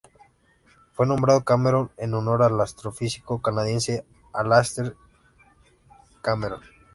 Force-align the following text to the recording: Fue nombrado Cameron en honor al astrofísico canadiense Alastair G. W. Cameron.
Fue 0.93 1.05
nombrado 1.05 1.43
Cameron 1.45 1.91
en 1.95 2.15
honor 2.15 2.41
al 2.41 2.59
astrofísico 2.59 3.39
canadiense 3.39 4.03
Alastair 4.33 4.95
G. 4.95 4.95
W. 4.95 6.19
Cameron. 6.23 6.61